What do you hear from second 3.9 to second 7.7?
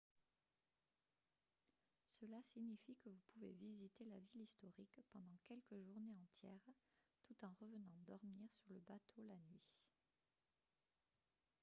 la ville historique pendant quelques journées entières tout en